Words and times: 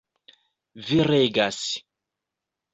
Vi 0.87 0.97
regas! 1.11 1.61